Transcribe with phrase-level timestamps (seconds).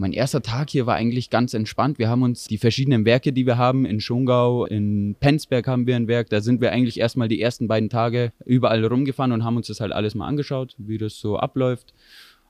[0.00, 1.98] Mein erster Tag hier war eigentlich ganz entspannt.
[1.98, 5.94] Wir haben uns die verschiedenen Werke, die wir haben, in Schongau, in Penzberg haben wir
[5.94, 6.30] ein Werk.
[6.30, 9.80] Da sind wir eigentlich erstmal die ersten beiden Tage überall rumgefahren und haben uns das
[9.80, 11.92] halt alles mal angeschaut, wie das so abläuft.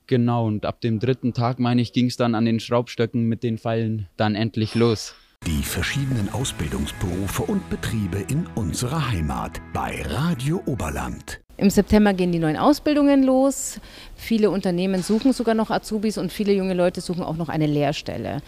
[0.07, 3.43] Genau, und ab dem dritten Tag, meine ich, ging es dann an den Schraubstöcken mit
[3.43, 5.17] den Pfeilen dann endlich los.
[5.45, 11.41] Die verschiedenen Ausbildungsberufe und Betriebe in unserer Heimat bei Radio Oberland.
[11.61, 13.81] Im September gehen die neuen Ausbildungen los.
[14.17, 18.39] Viele Unternehmen suchen sogar noch Azubis und viele junge Leute suchen auch noch eine Lehrstelle.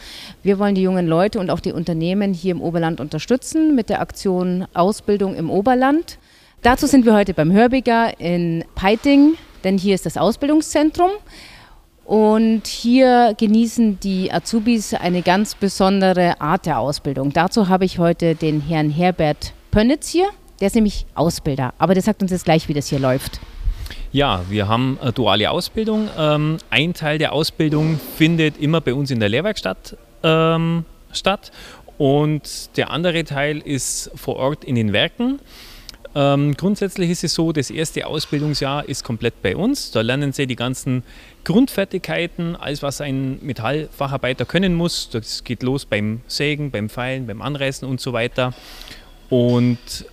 [0.42, 4.00] Wir wollen die jungen Leute und auch die Unternehmen hier im Oberland unterstützen mit der
[4.00, 6.18] Aktion Ausbildung im Oberland.
[6.62, 11.10] Dazu sind wir heute beim Hörbiger in Peiting, denn hier ist das Ausbildungszentrum.
[12.06, 17.30] Und hier genießen die Azubis eine ganz besondere Art der Ausbildung.
[17.34, 20.28] Dazu habe ich heute den Herrn Herbert Pönnitz hier.
[20.62, 23.40] Der ist nämlich Ausbilder, aber der sagt uns jetzt gleich, wie das hier läuft.
[24.12, 26.08] Ja, wir haben eine duale Ausbildung.
[26.16, 31.50] Ähm, ein Teil der Ausbildung findet immer bei uns in der Lehrwerkstatt ähm, statt
[31.98, 35.40] und der andere Teil ist vor Ort in den Werken.
[36.14, 39.90] Ähm, grundsätzlich ist es so, das erste Ausbildungsjahr ist komplett bei uns.
[39.90, 41.02] Da lernen Sie die ganzen
[41.42, 45.10] Grundfertigkeiten, alles was ein Metallfacharbeiter können muss.
[45.10, 48.54] Das geht los beim Sägen, beim Feilen, beim Anreißen und so weiter.
[49.28, 50.04] Und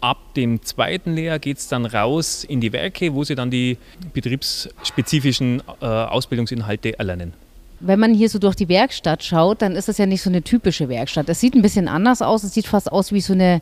[0.00, 3.76] Ab dem zweiten Lehrjahr geht es dann raus in die Werke, wo sie dann die
[4.14, 7.34] betriebsspezifischen äh, Ausbildungsinhalte erlernen.
[7.80, 10.42] Wenn man hier so durch die Werkstatt schaut, dann ist das ja nicht so eine
[10.42, 11.28] typische Werkstatt.
[11.28, 12.44] Es sieht ein bisschen anders aus.
[12.44, 13.60] Es sieht fast aus wie so eine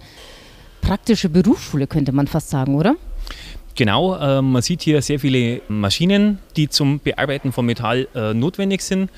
[0.81, 2.97] praktische Berufsschule, könnte man fast sagen, oder?
[3.75, 8.83] Genau, äh, man sieht hier sehr viele Maschinen, die zum Bearbeiten von Metall äh, notwendig
[8.83, 9.11] sind.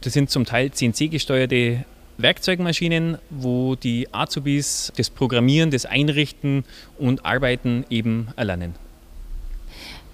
[0.00, 1.84] Das sind zum Teil CNC-gesteuerte
[2.22, 6.64] Werkzeugmaschinen, wo die Azubis das Programmieren, das Einrichten
[6.98, 8.74] und Arbeiten eben erlernen.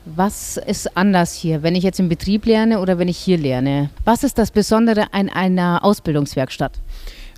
[0.05, 3.91] Was ist anders hier, wenn ich jetzt im Betrieb lerne oder wenn ich hier lerne?
[4.05, 6.79] Was ist das Besondere an einer Ausbildungswerkstatt?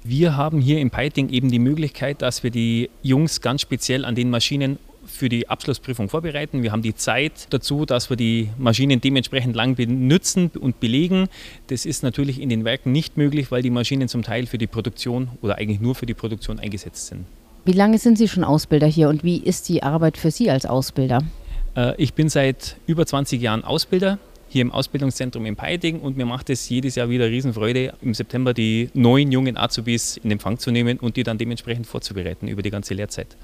[0.04, 4.14] Wir haben hier im Peiting eben die Möglichkeit, dass wir die Jungs ganz speziell an
[4.14, 6.62] den Maschinen für die Abschlussprüfung vorbereiten.
[6.62, 11.28] Wir haben die Zeit dazu, dass wir die Maschinen dementsprechend lang benutzen und belegen.
[11.68, 14.66] Das ist natürlich in den Werken nicht möglich, weil die Maschinen zum Teil für die
[14.66, 17.24] Produktion oder eigentlich nur für die Produktion eingesetzt sind.
[17.64, 20.64] Wie lange sind Sie schon Ausbilder hier und wie ist die Arbeit für Sie als
[20.64, 21.22] Ausbilder?
[21.76, 24.18] Äh, ich bin seit über 20 Jahren Ausbilder
[24.48, 28.54] hier im Ausbildungszentrum in Peiding und mir macht es jedes Jahr wieder Riesenfreude, im September
[28.54, 32.70] die neuen jungen Azubis in Empfang zu nehmen und die dann dementsprechend vorzubereiten über die
[32.70, 33.36] ganze Lehrzeit.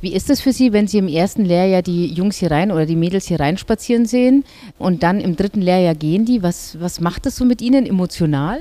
[0.00, 2.86] Wie ist es für Sie, wenn Sie im ersten Lehrjahr die Jungs hier rein oder
[2.86, 4.44] die Mädels hier rein spazieren sehen
[4.78, 6.40] und dann im dritten Lehrjahr gehen die?
[6.42, 8.60] Was, was macht das so mit Ihnen emotional?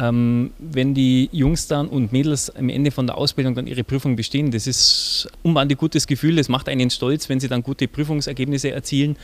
[0.00, 4.16] Ähm, wenn die Jungs dann und Mädels am Ende von der Ausbildung dann ihre Prüfung
[4.16, 8.72] bestehen, das ist ein gutes Gefühl, das macht einen stolz, wenn sie dann gute Prüfungsergebnisse
[8.72, 9.14] erzielen.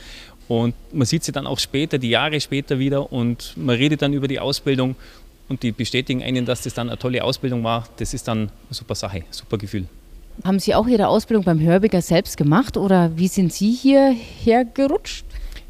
[0.47, 4.13] Und man sieht sie dann auch später, die Jahre später wieder und man redet dann
[4.13, 4.95] über die Ausbildung
[5.49, 7.89] und die bestätigen einen, dass das dann eine tolle Ausbildung war.
[7.97, 9.87] Das ist dann eine super Sache, super Gefühl.
[10.43, 15.25] Haben Sie auch Ihre Ausbildung beim Hörbiger selbst gemacht oder wie sind Sie hierher gerutscht?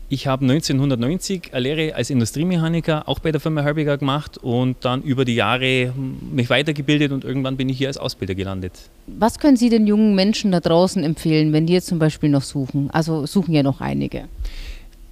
[0.07, 5.01] Ich habe 1990 eine Lehre als Industriemechaniker auch bei der Firma Hörbiger gemacht und dann
[5.03, 5.93] über die Jahre
[6.31, 8.73] mich weitergebildet und irgendwann bin ich hier als Ausbilder gelandet.
[9.07, 12.43] Was können Sie den jungen Menschen da draußen empfehlen, wenn die jetzt zum Beispiel noch
[12.43, 12.89] suchen?
[12.91, 14.25] Also suchen ja noch einige.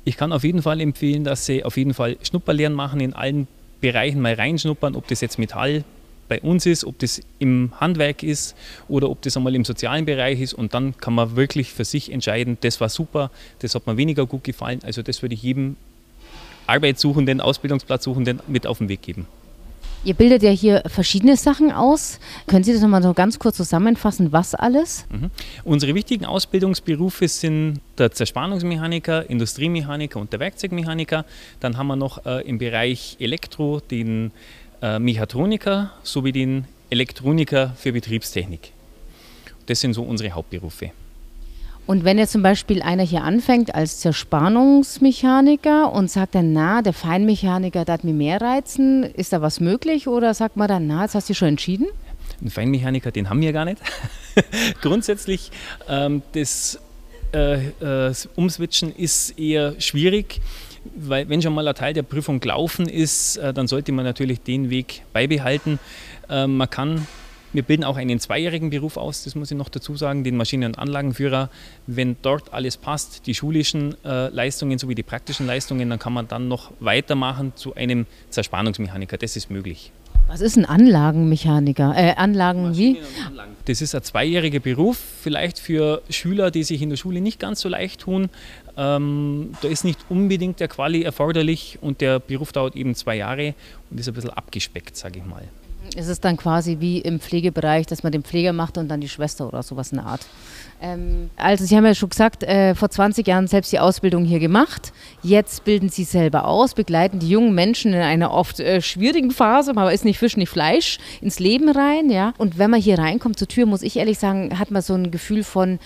[0.05, 3.47] Ich kann auf jeden Fall empfehlen, dass sie auf jeden Fall Schnupperlehren machen, in allen
[3.81, 5.83] Bereichen mal reinschnuppern, ob das jetzt Metall,
[6.29, 8.55] bei uns ist, ob das im Handwerk ist
[8.87, 10.53] oder ob das einmal im sozialen Bereich ist.
[10.53, 14.25] Und dann kann man wirklich für sich entscheiden, das war super, das hat mir weniger
[14.25, 14.79] gut gefallen.
[14.83, 15.75] Also das würde ich jedem
[16.67, 19.27] Arbeitssuchenden, Ausbildungsplatzsuchenden mit auf den Weg geben.
[20.05, 22.19] Ihr bildet ja hier verschiedene Sachen aus.
[22.47, 25.05] Können Sie das nochmal so ganz kurz zusammenfassen, was alles?
[25.11, 25.29] Mhm.
[25.65, 31.25] Unsere wichtigen Ausbildungsberufe sind der Zerspannungsmechaniker, Industriemechaniker und der Werkzeugmechaniker.
[31.59, 34.31] Dann haben wir noch äh, im Bereich Elektro den
[34.81, 38.71] Mechatroniker sowie den Elektroniker für Betriebstechnik.
[39.65, 40.91] Das sind so unsere Hauptberufe.
[41.89, 46.93] Und wenn jetzt zum Beispiel einer hier anfängt als Zerspannungsmechaniker und sagt dann, na, der
[46.93, 51.15] Feinmechaniker, hat mir mehr reizen, ist da was möglich oder sagt man dann, na, jetzt
[51.15, 51.87] hast du schon entschieden?
[52.39, 53.81] Einen Feinmechaniker, den haben wir gar nicht.
[54.81, 55.49] Grundsätzlich,
[55.87, 56.79] ähm, das
[57.33, 60.41] äh, äh, Umswitchen ist eher schwierig
[60.95, 64.41] weil wenn schon mal ein Teil der Prüfung gelaufen ist, äh, dann sollte man natürlich
[64.41, 65.79] den Weg beibehalten.
[66.29, 67.07] Ähm, man kann
[67.51, 70.65] wir bilden auch einen zweijährigen Beruf aus, das muss ich noch dazu sagen, den Maschinen-
[70.65, 71.49] und Anlagenführer.
[71.87, 76.27] Wenn dort alles passt, die schulischen äh, Leistungen sowie die praktischen Leistungen, dann kann man
[76.27, 79.17] dann noch weitermachen zu einem Zerspannungsmechaniker.
[79.17, 79.91] Das ist möglich.
[80.27, 81.93] Was ist ein Anlagenmechaniker?
[81.95, 82.99] Äh, Anlagen wie?
[83.65, 87.61] Das ist ein zweijähriger Beruf, vielleicht für Schüler, die sich in der Schule nicht ganz
[87.61, 88.29] so leicht tun.
[88.77, 93.55] Ähm, da ist nicht unbedingt der Quali erforderlich und der Beruf dauert eben zwei Jahre
[93.89, 95.43] und ist ein bisschen abgespeckt, sage ich mal.
[95.95, 99.09] Ist es dann quasi wie im Pflegebereich, dass man den Pfleger macht und dann die
[99.09, 100.21] Schwester oder sowas in der Art?
[100.81, 104.39] Ähm, also Sie haben ja schon gesagt, äh, vor 20 Jahren selbst die Ausbildung hier
[104.39, 104.93] gemacht.
[105.23, 109.73] Jetzt bilden Sie selber aus, begleiten die jungen Menschen in einer oft äh, schwierigen Phase,
[109.73, 112.09] man ist nicht Fisch, nicht Fleisch, ins Leben rein.
[112.09, 112.33] Ja?
[112.37, 115.11] Und wenn man hier reinkommt zur Tür, muss ich ehrlich sagen, hat man so ein
[115.11, 115.79] Gefühl von,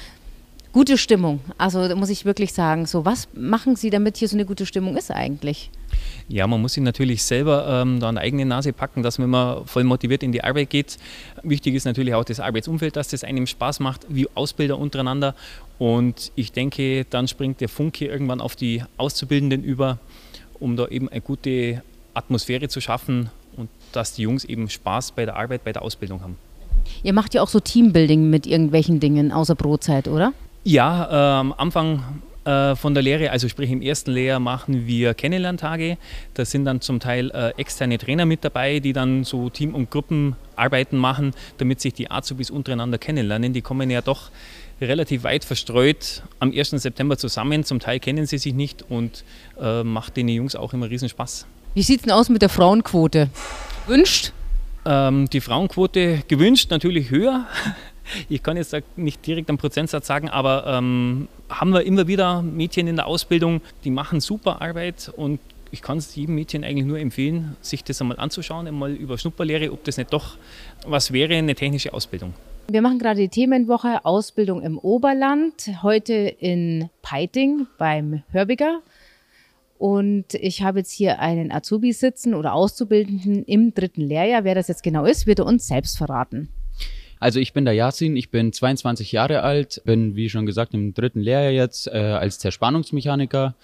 [0.73, 1.39] gute Stimmung.
[1.57, 4.97] Also muss ich wirklich sagen, so was machen Sie, damit hier so eine gute Stimmung
[4.97, 5.69] ist eigentlich?
[6.27, 9.27] Ja, man muss sich natürlich selber ähm, da an der eigene Nase packen, dass man
[9.27, 10.97] immer voll motiviert in die Arbeit geht.
[11.43, 15.35] Wichtig ist natürlich auch das Arbeitsumfeld, dass das einem Spaß macht, wie Ausbilder untereinander.
[15.77, 19.99] Und ich denke, dann springt der Funke irgendwann auf die Auszubildenden über,
[20.59, 21.83] um da eben eine gute
[22.15, 26.21] Atmosphäre zu schaffen und dass die Jungs eben Spaß bei der Arbeit, bei der Ausbildung
[26.21, 26.37] haben.
[27.03, 30.33] Ihr macht ja auch so Teambuilding mit irgendwelchen Dingen außer Brotzeit, oder?
[30.63, 35.97] Ja, am Anfang äh, von der Lehre, also sprich im ersten Lehrjahr machen wir Kennenlerntage.
[36.33, 39.89] Da sind dann zum Teil äh, externe Trainer mit dabei, die dann so Team- und
[39.91, 43.53] Gruppenarbeiten machen, damit sich die Azubis untereinander kennenlernen.
[43.53, 44.29] Die kommen ja doch
[44.81, 46.71] relativ weit verstreut am 1.
[46.71, 47.63] September zusammen.
[47.63, 49.23] Zum Teil kennen sie sich nicht und
[49.61, 51.45] äh, macht den Jungs auch immer riesen Spaß.
[51.75, 53.29] Wie sieht es denn aus mit der Frauenquote?
[53.87, 54.33] Wünscht?
[54.85, 57.47] Ähm, die Frauenquote gewünscht natürlich höher.
[58.29, 62.87] Ich kann jetzt nicht direkt einen Prozentsatz sagen, aber ähm, haben wir immer wieder Mädchen
[62.87, 65.39] in der Ausbildung, die machen super Arbeit und
[65.71, 69.71] ich kann es jedem Mädchen eigentlich nur empfehlen, sich das einmal anzuschauen, einmal über Schnupperlehre,
[69.71, 70.37] ob das nicht doch
[70.85, 72.33] was wäre, eine technische Ausbildung.
[72.67, 78.81] Wir machen gerade die Themenwoche Ausbildung im Oberland, heute in Peiting beim Hörbiger.
[79.79, 84.43] Und ich habe jetzt hier einen Azubi sitzen oder Auszubildenden im dritten Lehrjahr.
[84.45, 86.49] Wer das jetzt genau ist, wird er uns selbst verraten.
[87.23, 90.93] Also ich bin der Yasin, ich bin 22 Jahre alt, bin wie schon gesagt im
[90.93, 93.55] dritten Lehrjahr jetzt äh, als Zerspannungsmechaniker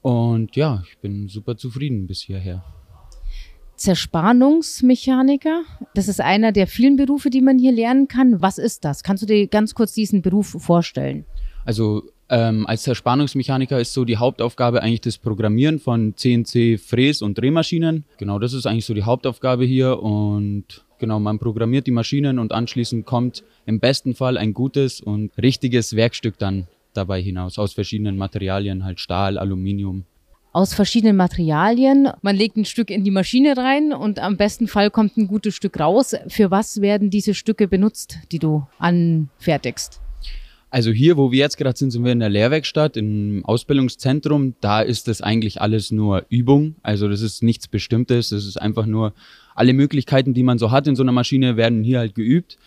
[0.00, 2.64] und ja, ich bin super zufrieden bis hierher.
[3.76, 8.40] Zerspannungsmechaniker, das ist einer der vielen Berufe, die man hier lernen kann.
[8.40, 9.02] Was ist das?
[9.02, 11.26] Kannst du dir ganz kurz diesen Beruf vorstellen?
[11.66, 17.36] Also ähm, als Zerspannungsmechaniker ist so die Hauptaufgabe eigentlich das Programmieren von CNC, Fräs- und
[17.36, 18.06] Drehmaschinen.
[18.16, 22.52] Genau, das ist eigentlich so die Hauptaufgabe hier und Genau, man programmiert die Maschinen und
[22.52, 28.16] anschließend kommt im besten Fall ein gutes und richtiges Werkstück dann dabei hinaus, aus verschiedenen
[28.16, 30.04] Materialien, halt Stahl, Aluminium.
[30.52, 32.08] Aus verschiedenen Materialien.
[32.22, 35.54] Man legt ein Stück in die Maschine rein und am besten Fall kommt ein gutes
[35.54, 36.16] Stück raus.
[36.26, 40.00] Für was werden diese Stücke benutzt, die du anfertigst?
[40.70, 44.54] Also hier, wo wir jetzt gerade sind, sind wir in der Lehrwerkstatt, im Ausbildungszentrum.
[44.60, 46.76] Da ist das eigentlich alles nur Übung.
[46.82, 48.28] Also das ist nichts Bestimmtes.
[48.30, 49.14] Das ist einfach nur
[49.54, 52.58] alle Möglichkeiten, die man so hat in so einer Maschine, werden hier halt geübt.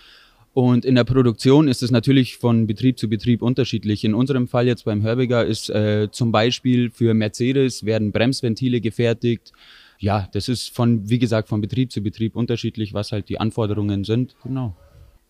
[0.53, 4.03] Und in der Produktion ist es natürlich von Betrieb zu Betrieb unterschiedlich.
[4.03, 9.53] In unserem Fall jetzt beim Hörbiger ist äh, zum Beispiel für Mercedes werden Bremsventile gefertigt.
[9.99, 14.03] Ja, das ist von, wie gesagt, von Betrieb zu Betrieb unterschiedlich, was halt die Anforderungen
[14.03, 14.35] sind.
[14.43, 14.75] Genau.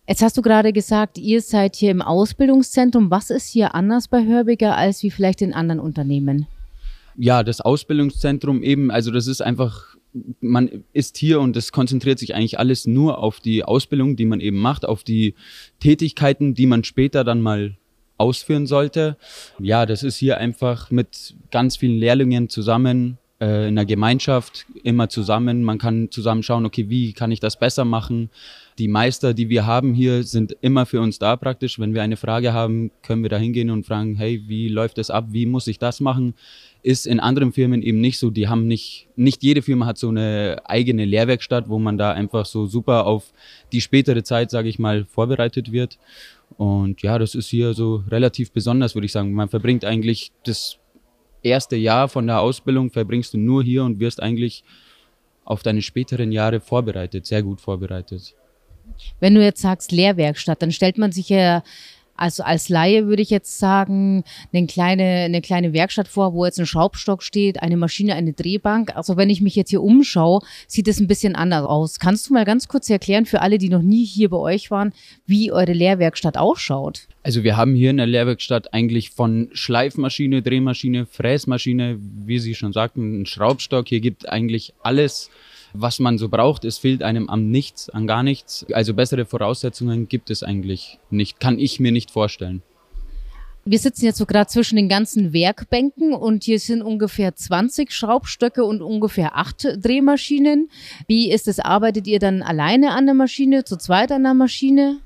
[0.08, 3.10] Jetzt hast du gerade gesagt, ihr seid hier im Ausbildungszentrum.
[3.10, 6.48] Was ist hier anders bei Hörbiger als wie vielleicht in anderen Unternehmen?
[7.16, 9.96] Ja, das Ausbildungszentrum eben, also das ist einfach,
[10.40, 14.40] man ist hier und es konzentriert sich eigentlich alles nur auf die Ausbildung, die man
[14.40, 15.34] eben macht, auf die
[15.78, 17.76] Tätigkeiten, die man später dann mal
[18.18, 19.16] ausführen sollte.
[19.60, 25.08] Ja, das ist hier einfach mit ganz vielen Lehrlingen zusammen äh, in der Gemeinschaft immer
[25.08, 25.64] zusammen.
[25.64, 28.30] Man kann zusammen schauen, okay, wie kann ich das besser machen?
[28.78, 31.78] Die Meister, die wir haben hier, sind immer für uns da praktisch.
[31.80, 35.10] Wenn wir eine Frage haben, können wir da hingehen und fragen, hey, wie läuft das
[35.10, 35.26] ab?
[35.30, 36.34] Wie muss ich das machen?
[36.82, 38.30] Ist in anderen Firmen eben nicht so.
[38.30, 42.46] Die haben nicht, nicht jede Firma hat so eine eigene Lehrwerkstatt, wo man da einfach
[42.46, 43.32] so super auf
[43.72, 45.98] die spätere Zeit, sage ich mal, vorbereitet wird.
[46.56, 49.32] Und ja, das ist hier so relativ besonders, würde ich sagen.
[49.32, 50.78] Man verbringt eigentlich das
[51.42, 54.64] erste Jahr von der Ausbildung verbringst du nur hier und wirst eigentlich
[55.44, 58.34] auf deine späteren Jahre vorbereitet, sehr gut vorbereitet.
[59.20, 61.62] Wenn du jetzt sagst Lehrwerkstatt, dann stellt man sich ja
[62.22, 66.60] also als Laie würde ich jetzt sagen, eine kleine, eine kleine Werkstatt vor, wo jetzt
[66.60, 68.94] ein Schraubstock steht, eine Maschine, eine Drehbank.
[68.94, 71.98] Also wenn ich mich jetzt hier umschaue, sieht es ein bisschen anders aus.
[71.98, 74.92] Kannst du mal ganz kurz erklären für alle, die noch nie hier bei euch waren,
[75.26, 77.08] wie eure Lehrwerkstatt ausschaut?
[77.24, 82.72] Also wir haben hier in der Lehrwerkstatt eigentlich von Schleifmaschine, Drehmaschine, Fräsmaschine, wie Sie schon
[82.72, 83.88] sagten, einen Schraubstock.
[83.88, 85.28] Hier gibt eigentlich alles
[85.72, 86.64] was man so braucht.
[86.64, 88.66] Es fehlt einem am Nichts, an gar nichts.
[88.72, 91.40] Also bessere Voraussetzungen gibt es eigentlich nicht.
[91.40, 92.62] Kann ich mir nicht vorstellen.
[93.64, 98.64] Wir sitzen jetzt so gerade zwischen den ganzen Werkbänken und hier sind ungefähr 20 Schraubstöcke
[98.64, 100.68] und ungefähr acht Drehmaschinen.
[101.06, 101.60] Wie ist es?
[101.60, 104.98] Arbeitet ihr dann alleine an der Maschine, zu zweit an der Maschine?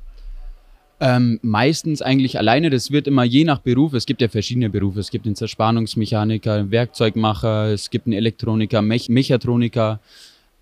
[1.01, 2.71] Ähm, meistens eigentlich alleine.
[2.71, 3.93] Das wird immer je nach Beruf.
[3.93, 5.01] Es gibt ja verschiedene Berufe.
[5.01, 10.01] Es gibt einen Zerspannungsmechaniker, einen Werkzeugmacher, es gibt einen Elektroniker, Mech Mechatroniker.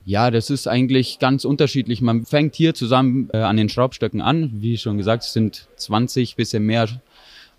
[0.05, 2.03] Ja, das ist eigentlich ganz unterschiedlich.
[2.03, 4.51] Man fängt hier zusammen äh, an den Schraubstöcken an.
[4.55, 6.89] Wie schon gesagt, es sind 20, bisschen mehr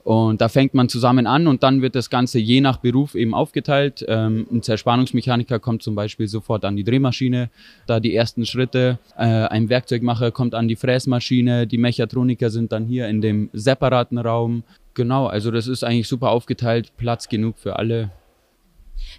[0.05, 3.33] und da fängt man zusammen an und dann wird das Ganze je nach Beruf eben
[3.33, 4.05] aufgeteilt.
[4.07, 7.49] Ähm, ein Zerspannungsmechaniker kommt zum Beispiel sofort an die Drehmaschine,
[7.87, 8.99] da die ersten Schritte.
[9.17, 11.65] Äh, ein Werkzeugmacher kommt an die Fräsmaschine.
[11.65, 14.63] Die Mechatroniker sind dann hier in dem separaten Raum.
[14.93, 18.11] Genau, also das ist eigentlich super aufgeteilt, Platz genug für alle.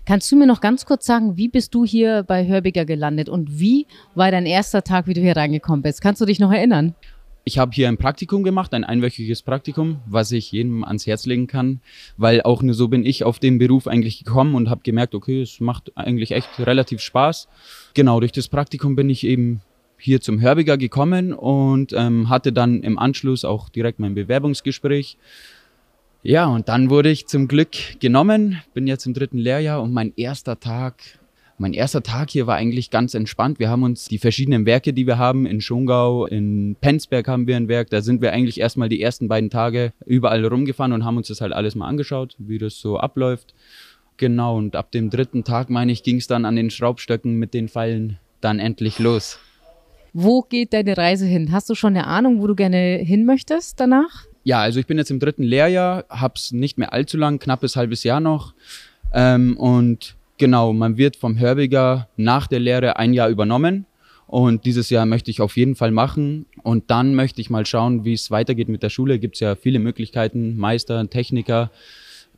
[0.07, 3.59] Kannst du mir noch ganz kurz sagen, wie bist du hier bei Hörbiger gelandet und
[3.59, 6.01] wie war dein erster Tag, wie du hier reingekommen bist?
[6.01, 6.95] Kannst du dich noch erinnern?
[7.49, 11.47] ich habe hier ein Praktikum gemacht, ein einwöchiges Praktikum, was ich jedem ans Herz legen
[11.47, 11.81] kann,
[12.17, 15.43] weil auch nur so bin ich auf den Beruf eigentlich gekommen und habe gemerkt, okay,
[15.43, 17.47] es macht eigentlich echt relativ Spaß.
[17.95, 19.61] Genau, durch das Praktikum bin ich eben
[19.97, 25.17] hier zum Hörbiger gekommen und ähm, hatte dann im Anschluss auch direkt mein Bewerbungsgespräch.
[26.29, 30.13] Ja, und dann wurde ich zum Glück genommen, bin jetzt im dritten Lehrjahr und mein
[30.17, 30.97] erster Tag
[31.57, 33.61] mein erster Tag hier war eigentlich ganz entspannt.
[33.61, 37.57] Wir haben uns die verschiedenen Werke, die wir haben, in Schongau, in Penzberg haben wir
[37.57, 37.91] ein Werk.
[37.91, 41.41] Da sind wir eigentlich erstmal die ersten beiden Tage überall rumgefahren und haben uns das
[41.41, 43.55] halt alles mal angeschaut, wie das so abläuft.
[44.17, 47.55] Genau, und ab dem dritten Tag, meine ich, ging es dann an den Schraubstöcken mit
[47.55, 49.39] den Pfeilen dann endlich los.
[50.13, 51.53] Wo geht deine Reise hin?
[51.53, 54.27] Hast du schon eine Ahnung, wo du gerne hin möchtest danach?
[54.47, 58.05] Ja, also ich bin jetzt im dritten Lehrjahr, hab's nicht mehr allzu lang, knappes halbes
[58.05, 58.55] Jahr noch.
[59.13, 63.87] Ähm, und Genau, man wird vom Hörbiger nach der Lehre ein Jahr übernommen.
[64.27, 66.45] Und dieses Jahr möchte ich auf jeden Fall machen.
[66.63, 69.19] Und dann möchte ich mal schauen, wie es weitergeht mit der Schule.
[69.19, 71.71] Gibt es ja viele Möglichkeiten, Meister, Techniker.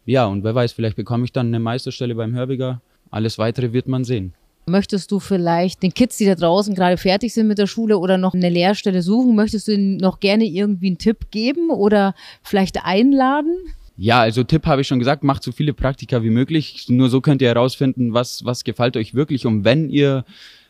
[0.04, 2.82] Ja, und wer weiß, vielleicht bekomme ich dann eine Meisterstelle beim Hörbiger.
[3.10, 4.34] Alles weitere wird man sehen.
[4.68, 8.18] Möchtest du vielleicht den Kids, die da draußen gerade fertig sind mit der Schule oder
[8.18, 12.84] noch eine Lehrstelle suchen, möchtest du ihnen noch gerne irgendwie einen Tipp geben oder vielleicht
[12.84, 13.56] einladen?
[13.96, 16.86] Ja, also Tipp habe ich schon gesagt, macht so viele Praktika wie möglich.
[16.88, 19.44] Nur so könnt ihr herausfinden, was, was gefällt euch wirklich.
[19.44, 20.24] Und wenn ihr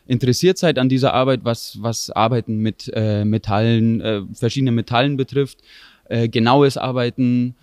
[0.07, 5.59] interessiert seid an dieser Arbeit, was, was Arbeiten mit äh, Metallen, äh, verschiedene Metallen betrifft,
[6.05, 7.55] äh, genaues Arbeiten,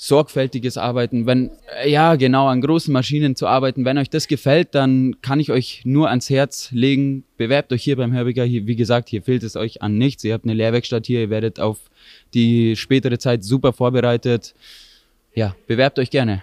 [0.00, 1.50] sorgfältiges Arbeiten, wenn,
[1.82, 3.84] äh, ja, genau, an großen Maschinen zu arbeiten.
[3.84, 7.24] Wenn euch das gefällt, dann kann ich euch nur ans Herz legen.
[7.36, 8.44] Bewerbt euch hier beim Hörbiger.
[8.44, 10.22] Hier, wie gesagt, hier fehlt es euch an nichts.
[10.22, 11.22] Ihr habt eine Lehrwerkstatt hier.
[11.22, 11.78] Ihr werdet auf
[12.32, 14.54] die spätere Zeit super vorbereitet
[15.38, 16.42] ja, bewerbt euch gerne.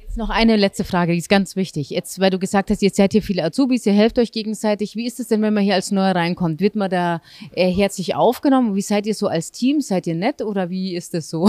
[0.00, 1.90] Jetzt noch eine letzte Frage, die ist ganz wichtig.
[1.90, 4.96] Jetzt, weil du gesagt hast, jetzt seid hier viele Azubis, ihr helft euch gegenseitig.
[4.96, 6.60] Wie ist es denn, wenn man hier als Neuer reinkommt?
[6.60, 8.74] Wird man da äh, herzlich aufgenommen?
[8.74, 9.80] Wie seid ihr so als Team?
[9.80, 11.48] Seid ihr nett oder wie ist das so?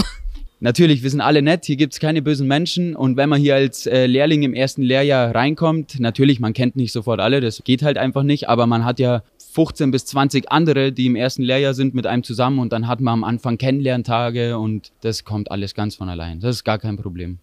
[0.60, 3.54] Natürlich, wir sind alle nett, hier gibt es keine bösen Menschen und wenn man hier
[3.54, 7.82] als äh, Lehrling im ersten Lehrjahr reinkommt, natürlich, man kennt nicht sofort alle, das geht
[7.82, 11.74] halt einfach nicht, aber man hat ja 15 bis 20 andere, die im ersten Lehrjahr
[11.74, 15.74] sind, mit einem zusammen und dann hat man am Anfang Kennenlerntage und das kommt alles
[15.74, 16.40] ganz von allein.
[16.40, 17.38] Das ist gar kein Problem.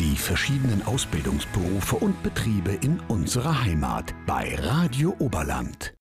[0.00, 5.92] Die verschiedenen Ausbildungsberufe und Betriebe in unserer Heimat bei Radio Oberland.